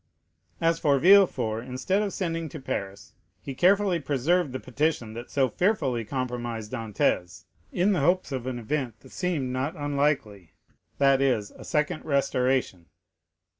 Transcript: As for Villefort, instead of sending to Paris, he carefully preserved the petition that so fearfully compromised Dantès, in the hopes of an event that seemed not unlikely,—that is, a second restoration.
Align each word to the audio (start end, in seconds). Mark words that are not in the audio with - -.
As 0.59 0.79
for 0.79 0.97
Villefort, 0.97 1.61
instead 1.63 2.01
of 2.01 2.11
sending 2.11 2.49
to 2.49 2.59
Paris, 2.59 3.13
he 3.43 3.53
carefully 3.53 3.99
preserved 3.99 4.51
the 4.51 4.59
petition 4.59 5.13
that 5.13 5.29
so 5.29 5.47
fearfully 5.47 6.03
compromised 6.05 6.71
Dantès, 6.71 7.45
in 7.71 7.91
the 7.91 7.99
hopes 7.99 8.31
of 8.31 8.47
an 8.47 8.57
event 8.57 8.99
that 9.01 9.11
seemed 9.11 9.51
not 9.53 9.75
unlikely,—that 9.75 11.21
is, 11.21 11.51
a 11.51 11.63
second 11.63 12.03
restoration. 12.03 12.87